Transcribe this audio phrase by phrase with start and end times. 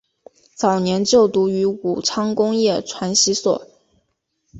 [0.55, 3.69] 早年就读于武昌工业传习所。